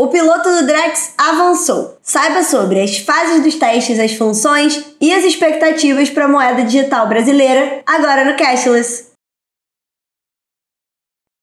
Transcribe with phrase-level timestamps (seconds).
[0.00, 1.98] O piloto do Drex avançou.
[2.02, 7.06] Saiba sobre as fases dos testes, as funções e as expectativas para a moeda digital
[7.06, 9.10] brasileira agora no Cashless.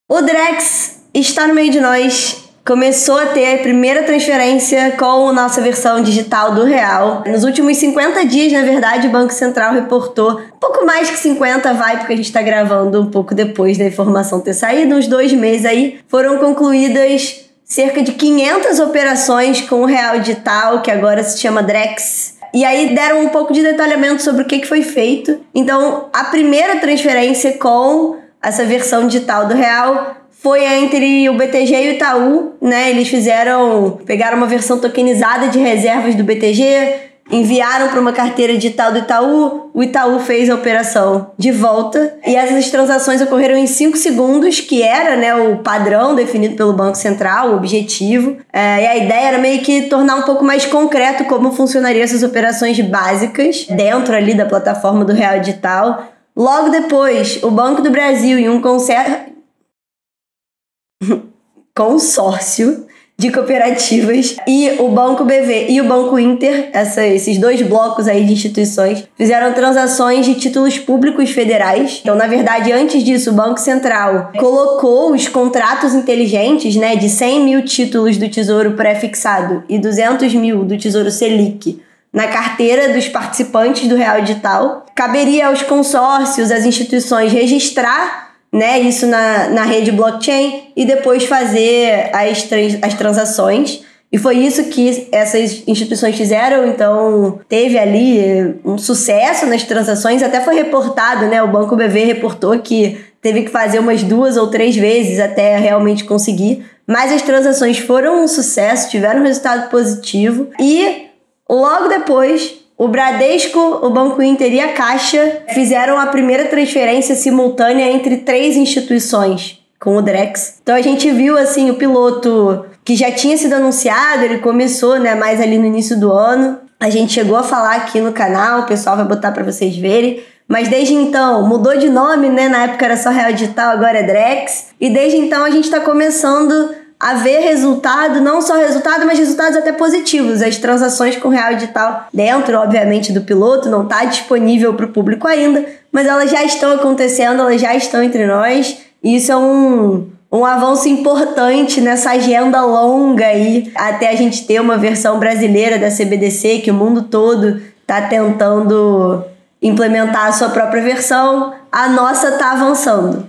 [0.10, 2.46] O Drex está no meio de nós.
[2.66, 7.24] Começou a ter a primeira transferência com a nossa versão digital do real.
[7.28, 11.76] Nos últimos 50 dias, na verdade, o Banco Central reportou um pouco mais que 50,
[11.76, 15.32] vai, porque a gente está gravando um pouco depois da informação ter saído, uns dois
[15.32, 21.38] meses aí, foram concluídas cerca de 500 operações com o real digital, que agora se
[21.38, 22.38] chama Drex.
[22.54, 25.42] E aí deram um pouco de detalhamento sobre o que, que foi feito.
[25.54, 31.90] Então, a primeira transferência com essa versão digital do real foi entre o BTG e
[31.90, 32.90] o Itaú, né?
[32.90, 38.92] Eles fizeram, pegaram uma versão tokenizada de reservas do BTG, enviaram para uma carteira digital
[38.92, 43.98] do Itaú, o Itaú fez a operação de volta e essas transações ocorreram em 5
[43.98, 48.38] segundos, que era né, o padrão definido pelo Banco Central, o objetivo.
[48.52, 52.24] É, e a ideia era meio que tornar um pouco mais concreto como funcionariam essas
[52.24, 56.08] operações básicas dentro ali da plataforma do Real Digital.
[56.36, 58.62] Logo depois, o Banco do Brasil e um
[61.76, 62.87] consórcio
[63.20, 68.24] de cooperativas e o Banco BV e o Banco Inter, essa, esses dois blocos aí
[68.24, 72.00] de instituições, fizeram transações de títulos públicos federais.
[72.04, 77.44] Então, na verdade, antes disso, o Banco Central colocou os contratos inteligentes, né, de 100
[77.44, 81.82] mil títulos do Tesouro pré-fixado e 200 mil do Tesouro Selic
[82.14, 84.86] na carteira dos participantes do Real Digital.
[84.94, 92.10] Caberia aos consórcios, às instituições registrar né, isso na, na rede blockchain e depois fazer
[92.14, 93.86] as, trans, as transações.
[94.12, 100.40] E foi isso que essas instituições fizeram, então teve ali um sucesso nas transações, até
[100.40, 101.44] foi reportado, né?
[101.44, 106.06] O Banco BV reportou que teve que fazer umas duas ou três vezes até realmente
[106.06, 106.66] conseguir.
[106.88, 111.08] Mas as transações foram um sucesso, tiveram um resultado positivo e
[111.50, 117.92] logo depois o Bradesco, o Banco Inter e a Caixa fizeram a primeira transferência simultânea
[117.92, 120.60] entre três instituições com o Drex.
[120.62, 125.16] Então a gente viu assim o piloto que já tinha sido anunciado, ele começou, né,
[125.16, 126.60] mais ali no início do ano.
[126.80, 130.24] A gente chegou a falar aqui no canal, o pessoal vai botar para vocês verem.
[130.48, 132.48] Mas desde então mudou de nome, né?
[132.48, 134.68] Na época era só Real Digital, agora é Drex.
[134.80, 139.72] E desde então a gente está começando haver resultado, não só resultado, mas resultados até
[139.72, 140.42] positivos.
[140.42, 145.28] As transações com real digital dentro, obviamente, do piloto, não está disponível para o público
[145.28, 148.78] ainda, mas elas já estão acontecendo, elas já estão entre nós.
[149.04, 154.78] Isso é um, um avanço importante nessa agenda longa aí, até a gente ter uma
[154.78, 159.24] versão brasileira da CBDC, que o mundo todo está tentando
[159.62, 161.54] implementar a sua própria versão.
[161.72, 163.28] A nossa está avançando.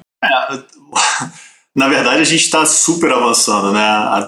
[1.77, 3.81] Na verdade, a gente está super avançando, né?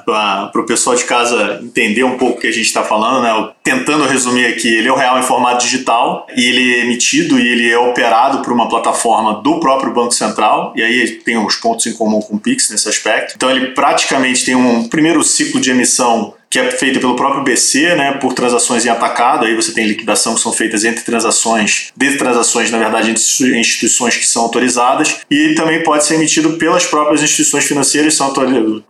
[0.04, 3.50] Para o pessoal de casa entender um pouco o que a gente está falando, né?
[3.64, 7.48] Tentando resumir aqui, ele é o real em formato digital e ele é emitido e
[7.48, 11.86] ele é operado por uma plataforma do próprio Banco Central, e aí tem uns pontos
[11.86, 13.34] em comum com o Pix nesse aspecto.
[13.34, 17.94] Então, ele praticamente tem um primeiro ciclo de emissão que é feita pelo próprio BC,
[17.94, 22.16] né, por transações em atacado, aí você tem liquidação que são feitas entre transações, de
[22.16, 27.22] transações, na verdade, entre instituições que são autorizadas, e também pode ser emitido pelas próprias
[27.22, 28.26] instituições financeiras que são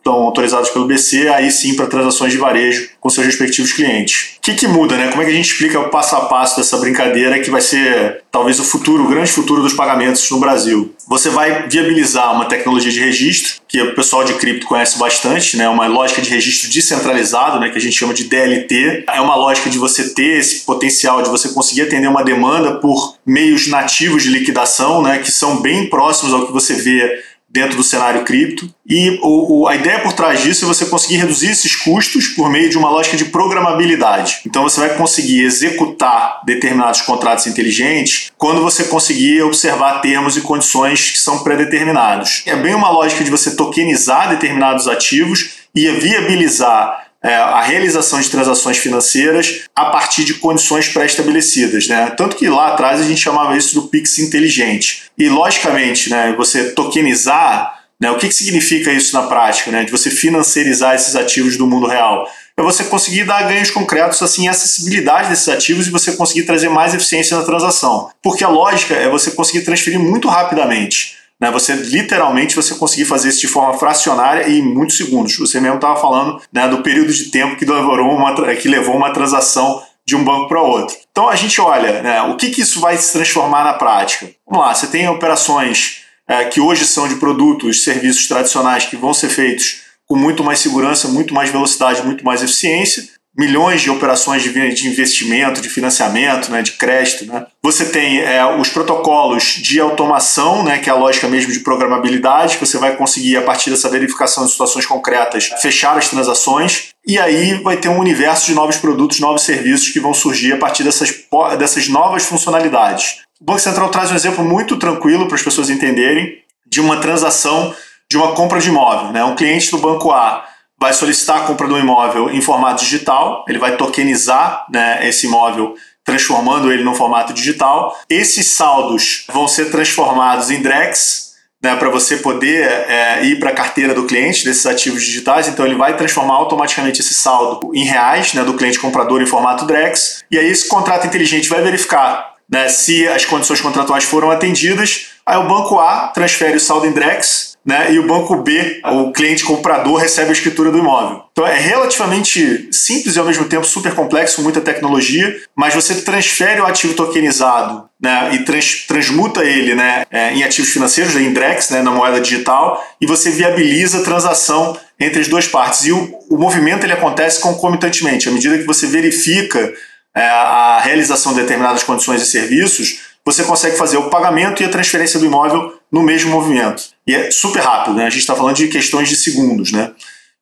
[0.06, 4.38] autorizadas pelo BC, aí sim para transações de varejo com seus respectivos clientes.
[4.40, 5.08] O que, que muda, né?
[5.08, 8.22] Como é que a gente explica o passo a passo dessa brincadeira que vai ser
[8.32, 10.94] talvez o futuro, o grande futuro dos pagamentos no Brasil?
[11.06, 15.68] Você vai viabilizar uma tecnologia de registro, que o pessoal de cripto conhece bastante, né?
[15.68, 17.68] Uma lógica de registro descentralizado, né?
[17.68, 19.04] Que a gente chama de DLT.
[19.12, 23.16] É uma lógica de você ter esse potencial de você conseguir atender uma demanda por
[23.26, 25.18] meios nativos de liquidação, né?
[25.18, 28.72] Que são bem próximos ao que você vê dentro do cenário cripto.
[28.86, 32.48] E o, o, a ideia por trás disso é você conseguir reduzir esses custos por
[32.50, 34.40] meio de uma lógica de programabilidade.
[34.46, 41.10] Então você vai conseguir executar determinados contratos inteligentes quando você conseguir observar termos e condições
[41.10, 42.42] que são pré-determinados.
[42.46, 48.30] É bem uma lógica de você tokenizar determinados ativos e viabilizar é, a realização de
[48.30, 51.86] transações financeiras a partir de condições pré-estabelecidas.
[51.86, 52.10] Né?
[52.16, 55.04] Tanto que lá atrás a gente chamava isso do Pix inteligente.
[55.18, 59.70] E, logicamente, né, você tokenizar, né, o que, que significa isso na prática?
[59.70, 59.84] Né?
[59.84, 62.26] De você financiarizar esses ativos do mundo real.
[62.56, 66.94] É você conseguir dar ganhos concretos, assim, acessibilidade desses ativos e você conseguir trazer mais
[66.94, 68.10] eficiência na transação.
[68.22, 71.19] Porque a lógica é você conseguir transferir muito rapidamente.
[71.40, 71.50] Né?
[71.50, 75.36] Você literalmente você conseguir fazer isso de forma fracionária e em muitos segundos.
[75.38, 79.12] Você mesmo estava falando né, do período de tempo que levou uma, que levou uma
[79.12, 80.96] transação de um banco para outro.
[81.10, 84.28] Então a gente olha né, o que, que isso vai se transformar na prática.
[84.46, 89.14] Vamos lá, você tem operações é, que hoje são de produtos, serviços tradicionais que vão
[89.14, 94.42] ser feitos com muito mais segurança, muito mais velocidade, muito mais eficiência milhões de operações
[94.42, 97.26] de investimento, de financiamento, né, de crédito.
[97.26, 97.46] Né.
[97.62, 102.58] Você tem é, os protocolos de automação, né, que é a lógica mesmo de programabilidade,
[102.58, 106.88] que você vai conseguir, a partir dessa verificação de situações concretas, fechar as transações.
[107.06, 110.58] E aí vai ter um universo de novos produtos, novos serviços que vão surgir a
[110.58, 111.14] partir dessas,
[111.58, 113.20] dessas novas funcionalidades.
[113.40, 117.74] O Banco Central traz um exemplo muito tranquilo para as pessoas entenderem de uma transação
[118.10, 119.12] de uma compra de imóvel.
[119.12, 119.24] Né?
[119.24, 120.44] Um cliente do Banco A
[120.80, 125.74] vai solicitar a compra do imóvel em formato digital, ele vai tokenizar né, esse imóvel
[126.02, 127.96] transformando ele no formato digital.
[128.08, 133.54] Esses saldos vão ser transformados em DREX, né, para você poder é, ir para a
[133.54, 135.46] carteira do cliente desses ativos digitais.
[135.46, 139.66] Então ele vai transformar automaticamente esse saldo em reais né, do cliente comprador em formato
[139.66, 140.24] DREX.
[140.30, 145.10] E aí esse contrato inteligente vai verificar né, se as condições contratuais foram atendidas.
[145.26, 147.92] Aí o banco A transfere o saldo em DREX né?
[147.92, 151.22] E o banco B, o cliente comprador, recebe a escritura do imóvel.
[151.32, 156.60] Então é relativamente simples e ao mesmo tempo super complexo, muita tecnologia, mas você transfere
[156.60, 161.70] o ativo tokenizado né, e trans, transmuta ele né, é, em ativos financeiros, em DREX,
[161.70, 165.84] né, na moeda digital, e você viabiliza a transação entre as duas partes.
[165.84, 168.28] E o, o movimento ele acontece concomitantemente.
[168.28, 169.72] À medida que você verifica
[170.16, 174.68] é, a realização de determinadas condições e serviços, você consegue fazer o pagamento e a
[174.68, 176.84] transferência do imóvel no mesmo movimento.
[177.10, 178.06] E é super rápido, né?
[178.06, 179.90] A gente está falando de questões de segundos, né?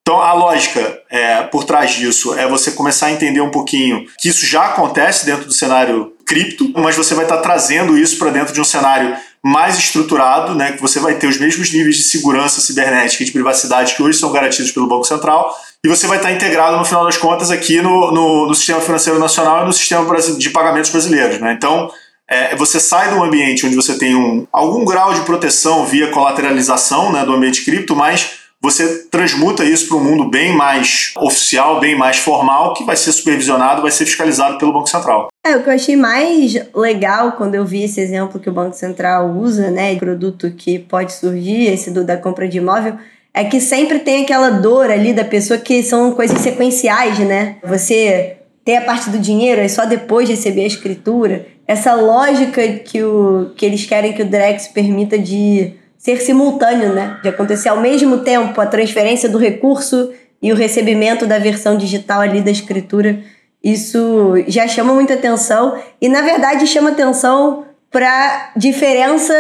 [0.03, 4.29] Então, a lógica é, por trás disso é você começar a entender um pouquinho que
[4.29, 8.31] isso já acontece dentro do cenário cripto, mas você vai estar tá trazendo isso para
[8.31, 12.03] dentro de um cenário mais estruturado, né, que você vai ter os mesmos níveis de
[12.03, 16.19] segurança cibernética e de privacidade que hoje são garantidos pelo Banco Central, e você vai
[16.19, 19.67] estar tá integrado, no final das contas, aqui no, no, no sistema financeiro nacional e
[19.67, 20.05] no sistema
[20.37, 21.39] de pagamentos brasileiros.
[21.39, 21.53] Né?
[21.53, 21.91] Então,
[22.29, 26.11] é, você sai de um ambiente onde você tem um, algum grau de proteção via
[26.11, 31.79] colateralização né, do ambiente cripto, mas você transmuta isso para um mundo bem mais oficial,
[31.79, 35.29] bem mais formal, que vai ser supervisionado, vai ser fiscalizado pelo Banco Central.
[35.47, 38.75] É, o que eu achei mais legal quando eu vi esse exemplo que o Banco
[38.75, 42.97] Central usa, né, produto que pode surgir, esse do, da compra de imóvel,
[43.33, 47.57] é que sempre tem aquela dor ali da pessoa que são coisas sequenciais, né?
[47.63, 48.38] Você
[48.69, 51.47] ter a parte do dinheiro e só depois receber a escritura.
[51.67, 57.19] Essa lógica que, o, que eles querem que o Drex permita de ser simultâneo, né?
[57.23, 60.13] De acontecer ao mesmo tempo a transferência do recurso
[60.43, 63.19] e o recebimento da versão digital ali da escritura.
[63.65, 69.33] Isso já chama muita atenção e, na verdade, chama atenção para diferença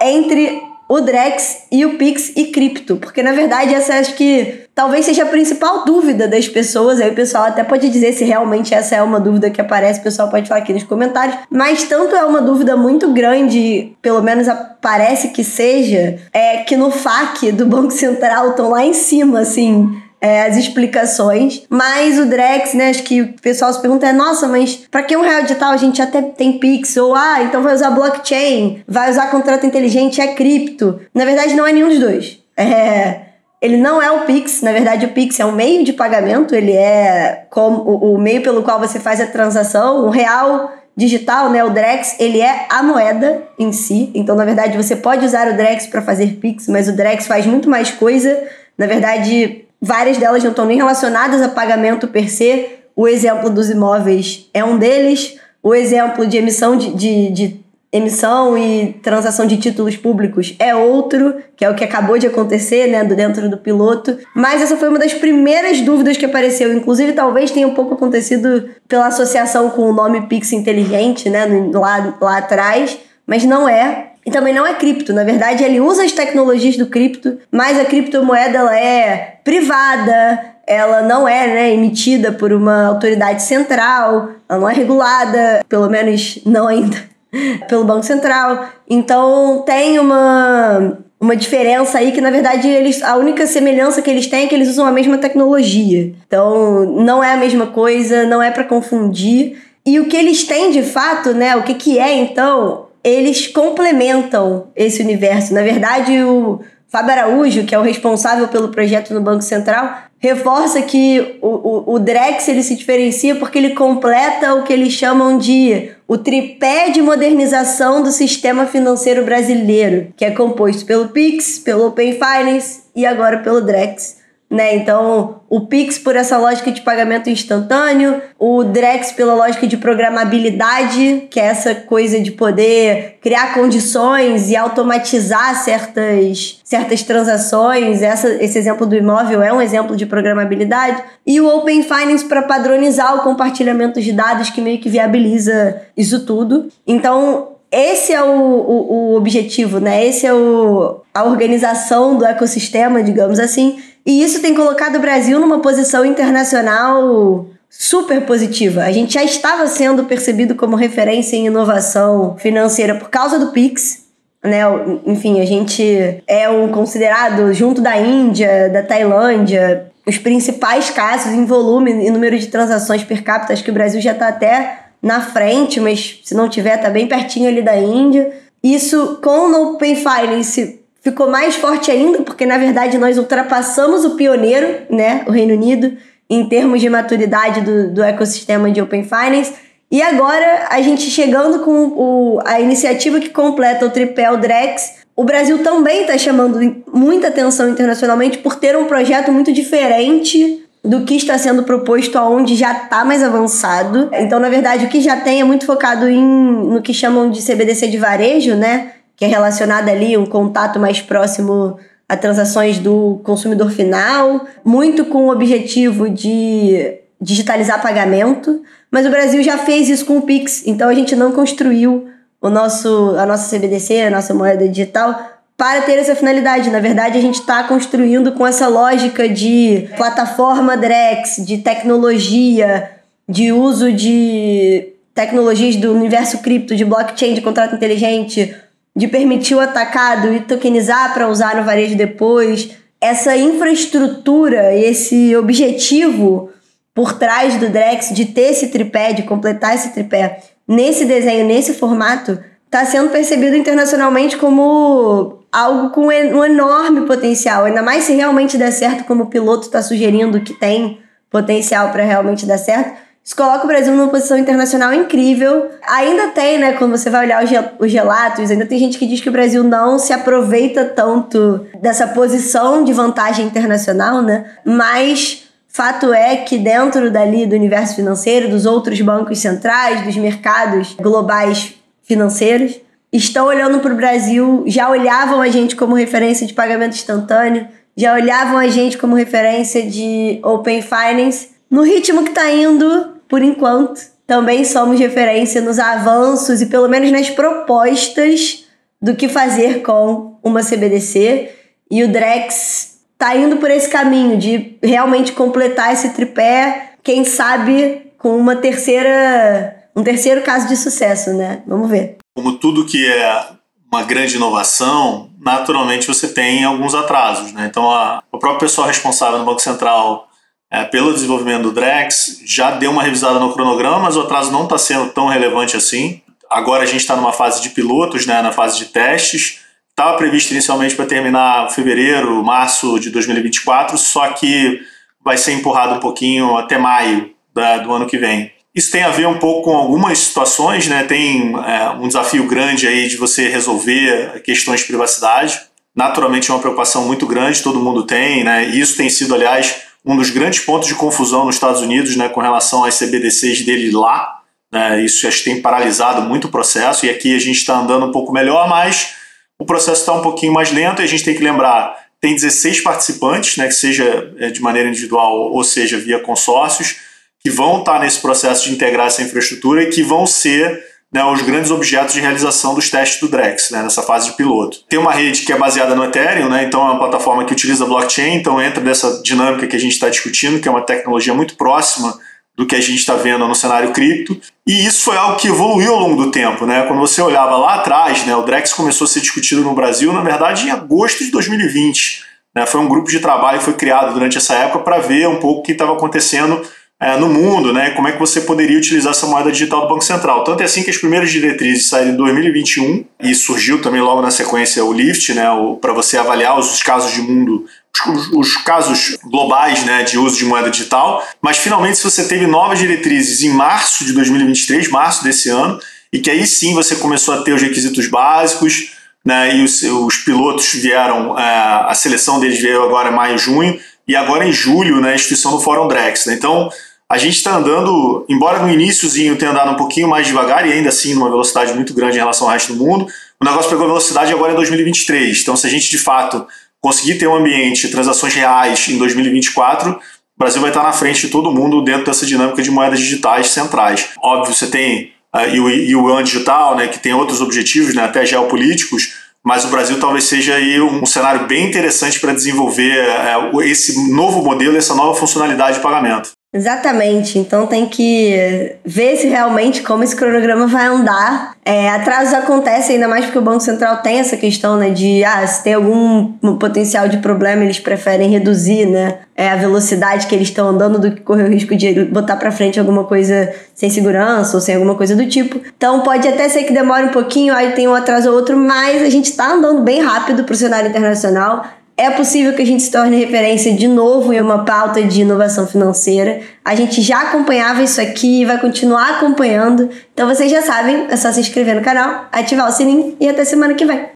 [0.00, 5.04] entre o Drex e o Pix e cripto, porque na verdade essa acho que talvez
[5.04, 7.00] seja a principal dúvida das pessoas.
[7.00, 10.04] Aí o pessoal até pode dizer se realmente essa é uma dúvida que aparece, o
[10.04, 11.36] pessoal pode falar aqui nos comentários.
[11.50, 14.46] Mas tanto é uma dúvida muito grande, pelo menos
[14.80, 20.02] parece que seja, é que no FAQ do Banco Central estão lá em cima, assim
[20.22, 21.64] é, as explicações.
[21.68, 25.16] Mas o Drex, né, acho que o pessoal se pergunta é, nossa, mas para que
[25.16, 26.96] um real digital a gente até tem Pix?
[26.96, 31.00] Ou, ah, então vai usar blockchain, vai usar contrato inteligente, é cripto.
[31.12, 32.38] Na verdade, não é nenhum dos dois.
[32.56, 33.31] É...
[33.62, 36.72] Ele não é o Pix, na verdade o Pix é um meio de pagamento, ele
[36.72, 41.64] é como o, o meio pelo qual você faz a transação, o real digital, né,
[41.64, 44.10] o Drex, ele é a moeda em si.
[44.14, 47.46] Então, na verdade, você pode usar o Drex para fazer Pix, mas o Drex faz
[47.46, 48.42] muito mais coisa.
[48.76, 52.66] Na verdade, Várias delas não estão nem relacionadas a pagamento per se.
[52.94, 55.40] O exemplo dos imóveis é um deles.
[55.60, 57.61] O exemplo de emissão de, de, de
[57.92, 62.86] emissão e transação de títulos públicos é outro, que é o que acabou de acontecer,
[62.86, 64.18] né, dentro do piloto.
[64.34, 68.70] Mas essa foi uma das primeiras dúvidas que apareceu, inclusive talvez tenha um pouco acontecido
[68.88, 74.08] pela associação com o nome Pix Inteligente, né, lá, lá atrás, mas não é.
[74.24, 75.12] E também não é cripto.
[75.12, 81.02] Na verdade, ele usa as tecnologias do cripto, mas a criptomoeda ela é privada, ela
[81.02, 86.68] não é né, emitida por uma autoridade central, ela não é regulada, pelo menos não
[86.68, 86.96] ainda,
[87.68, 88.66] pelo Banco Central.
[88.88, 94.26] Então tem uma, uma diferença aí que, na verdade, eles, a única semelhança que eles
[94.26, 96.14] têm é que eles usam a mesma tecnologia.
[96.26, 99.62] Então não é a mesma coisa, não é para confundir.
[99.84, 101.56] E o que eles têm de fato, né?
[101.56, 102.86] O que, que é então?
[103.04, 105.52] eles complementam esse universo.
[105.52, 110.80] Na verdade, o Fábio Araújo, que é o responsável pelo projeto no Banco Central, reforça
[110.82, 115.36] que o, o, o Drex ele se diferencia porque ele completa o que eles chamam
[115.36, 121.86] de o tripé de modernização do sistema financeiro brasileiro, que é composto pelo Pix, pelo
[121.86, 124.18] Open Finance e agora pelo Drex.
[124.52, 124.76] Né?
[124.76, 131.26] Então, o Pix por essa lógica de pagamento instantâneo, o Drex pela lógica de programabilidade,
[131.30, 138.02] que é essa coisa de poder criar condições e automatizar certas, certas transações.
[138.02, 141.02] Essa, esse exemplo do imóvel é um exemplo de programabilidade.
[141.26, 146.26] E o Open Finance para padronizar o compartilhamento de dados, que meio que viabiliza isso
[146.26, 146.68] tudo.
[146.86, 150.04] Então, esse é o, o, o objetivo, né?
[150.04, 155.38] Esse é o, a organização do ecossistema, digamos assim e isso tem colocado o Brasil
[155.38, 158.82] numa posição internacional super positiva.
[158.82, 164.02] A gente já estava sendo percebido como referência em inovação financeira por causa do Pix.
[164.42, 164.60] Né?
[165.06, 171.44] Enfim, a gente é um considerado, junto da Índia, da Tailândia, os principais casos em
[171.44, 173.52] volume e número de transações per capita.
[173.52, 177.06] Acho que o Brasil já está até na frente, mas se não tiver, está bem
[177.06, 178.32] pertinho ali da Índia.
[178.62, 184.16] Isso com o Open Finance ficou mais forte ainda, porque na verdade nós ultrapassamos o
[184.16, 185.96] pioneiro, né, o Reino Unido,
[186.30, 189.52] em termos de maturidade do, do ecossistema de Open Finance.
[189.90, 195.02] E agora, a gente chegando com o, a iniciativa que completa o tripé o Drex,
[195.14, 201.04] o Brasil também está chamando muita atenção internacionalmente por ter um projeto muito diferente do
[201.04, 204.08] que está sendo proposto aonde já está mais avançado.
[204.14, 207.42] Então, na verdade, o que já tem é muito focado em no que chamam de
[207.42, 208.92] CBDC de varejo, né?
[209.22, 215.26] Que é relacionada ali um contato mais próximo a transações do consumidor final, muito com
[215.26, 220.88] o objetivo de digitalizar pagamento, mas o Brasil já fez isso com o Pix, então
[220.88, 222.08] a gente não construiu
[222.40, 225.16] o nosso, a nossa CBDC, a nossa moeda digital,
[225.56, 226.68] para ter essa finalidade.
[226.68, 232.90] Na verdade, a gente está construindo com essa lógica de plataforma Drex, de tecnologia,
[233.28, 238.52] de uso de tecnologias do universo cripto, de blockchain, de contrato inteligente,
[238.94, 242.70] de permitir o atacado e tokenizar para usar no varejo depois.
[243.00, 246.50] Essa infraestrutura e esse objetivo
[246.94, 251.74] por trás do Drex de ter esse tripé, de completar esse tripé nesse desenho, nesse
[251.74, 257.64] formato, está sendo percebido internacionalmente como algo com um enorme potencial.
[257.64, 262.04] Ainda mais se realmente der certo, como o piloto está sugerindo que tem potencial para
[262.04, 265.70] realmente dar certo isso coloca o Brasil numa posição internacional incrível.
[265.88, 267.44] Ainda tem, né, quando você vai olhar
[267.78, 272.08] os relatos, ainda tem gente que diz que o Brasil não se aproveita tanto dessa
[272.08, 274.44] posição de vantagem internacional, né?
[274.64, 280.96] Mas fato é que dentro dali do universo financeiro, dos outros bancos centrais, dos mercados
[281.00, 282.80] globais financeiros,
[283.12, 288.14] estão olhando para o Brasil, já olhavam a gente como referência de pagamento instantâneo, já
[288.14, 293.98] olhavam a gente como referência de Open Finance no ritmo que está indo, por enquanto,
[294.26, 298.66] também somos referência nos avanços e pelo menos nas propostas
[299.00, 301.50] do que fazer com uma CBDC.
[301.90, 308.12] E o Drex está indo por esse caminho de realmente completar esse tripé, quem sabe
[308.18, 311.62] com uma terceira, um terceiro caso de sucesso, né?
[311.66, 312.18] Vamos ver.
[312.36, 313.46] Como tudo que é
[313.90, 317.66] uma grande inovação, naturalmente você tem alguns atrasos, né?
[317.70, 320.28] Então a, o próprio pessoal responsável no Banco Central
[320.72, 324.64] é, pelo desenvolvimento do Drex, já deu uma revisada no cronograma, mas o atraso não
[324.64, 326.22] está sendo tão relevante assim.
[326.48, 329.60] Agora a gente está numa fase de pilotos, né, na fase de testes.
[329.90, 334.80] Estava previsto inicialmente para terminar fevereiro, março de 2024, só que
[335.22, 338.50] vai ser empurrado um pouquinho até maio da, do ano que vem.
[338.74, 341.04] Isso tem a ver um pouco com algumas situações, né?
[341.04, 345.60] Tem é, um desafio grande aí de você resolver questões de privacidade.
[345.94, 348.70] Naturalmente é uma preocupação muito grande, todo mundo tem, né?
[348.70, 352.28] E isso tem sido, aliás, um dos grandes pontos de confusão nos Estados Unidos né,
[352.28, 354.40] com relação às CBDCs dele lá.
[354.72, 358.12] Né, isso que tem paralisado muito o processo, e aqui a gente está andando um
[358.12, 359.14] pouco melhor, mas
[359.58, 362.80] o processo está um pouquinho mais lento e a gente tem que lembrar: tem 16
[362.80, 366.96] participantes, né, que seja é, de maneira individual ou seja via consórcios,
[367.40, 371.22] que vão estar tá nesse processo de integrar essa infraestrutura e que vão ser né,
[371.24, 374.78] os grandes objetos de realização dos testes do Drex, né, nessa fase de piloto.
[374.88, 377.84] Tem uma rede que é baseada no Ethereum, né, então é uma plataforma que utiliza
[377.84, 381.54] blockchain, então entra nessa dinâmica que a gente está discutindo, que é uma tecnologia muito
[381.56, 382.18] próxima
[382.56, 384.38] do que a gente está vendo no cenário cripto.
[384.66, 386.66] E isso foi algo que evoluiu ao longo do tempo.
[386.66, 386.82] Né?
[386.86, 390.20] Quando você olhava lá atrás, né, o Drex começou a ser discutido no Brasil, na
[390.20, 392.24] verdade, em agosto de 2020.
[392.54, 392.66] Né?
[392.66, 395.60] Foi um grupo de trabalho que foi criado durante essa época para ver um pouco
[395.60, 396.62] o que estava acontecendo
[397.02, 397.90] é, no mundo, né?
[397.90, 400.44] Como é que você poderia utilizar essa moeda digital do Banco Central.
[400.44, 404.30] Tanto é assim que as primeiras diretrizes saíram em 2021 e surgiu também logo na
[404.30, 405.46] sequência o LIFT, né?
[405.80, 407.66] Para você avaliar os, casos de mundo
[408.06, 412.78] os, os, casos globais né, de uso de moeda digital, mas finalmente você teve novas
[412.78, 415.80] diretrizes em março de 2023, março desse ano,
[416.12, 418.92] e que aí sim você começou a ter os requisitos básicos,
[419.24, 423.78] né, e os, os pilotos vieram, é, a seleção deles veio agora em maio, junho,
[424.06, 426.26] e agora em julho, né, a instituição do Fórum Drex.
[426.26, 426.34] Né?
[426.34, 426.70] Então,
[427.12, 430.88] a gente está andando, embora no iníciozinho tenha andado um pouquinho mais devagar e ainda
[430.88, 433.06] assim numa velocidade muito grande em relação ao resto do mundo,
[433.38, 435.42] o negócio pegou velocidade agora em 2023.
[435.42, 436.46] Então, se a gente de fato
[436.80, 439.98] conseguir ter um ambiente transações reais em 2024, o
[440.38, 444.08] Brasil vai estar na frente de todo mundo dentro dessa dinâmica de moedas digitais centrais.
[444.22, 448.24] Óbvio, você tem uh, e o yuan digital, né, que tem outros objetivos, né, até
[448.24, 453.04] geopolíticos, mas o Brasil talvez seja aí um cenário bem interessante para desenvolver
[453.52, 456.30] uh, esse novo modelo, essa nova funcionalidade de pagamento.
[456.54, 457.38] Exatamente.
[457.38, 461.56] Então tem que ver se realmente como esse cronograma vai andar.
[461.64, 464.90] É, atrasos acontecem, ainda mais porque o Banco Central tem essa questão, né?
[464.90, 469.20] De ah, se tem algum potencial de problema, eles preferem reduzir, né?
[469.34, 472.52] É, a velocidade que eles estão andando do que correr o risco de botar para
[472.52, 475.58] frente alguma coisa sem segurança ou sem alguma coisa do tipo.
[475.74, 479.00] Então pode até ser que demore um pouquinho, aí tem um atraso ou outro, mas
[479.00, 481.64] a gente está andando bem rápido para o cenário internacional.
[482.02, 485.68] É possível que a gente se torne referência de novo em uma pauta de inovação
[485.68, 486.40] financeira.
[486.64, 489.88] A gente já acompanhava isso aqui e vai continuar acompanhando.
[490.12, 493.44] Então vocês já sabem, é só se inscrever no canal, ativar o sininho e até
[493.44, 494.08] semana que vem.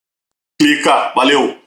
[0.60, 1.65] Clica, valeu!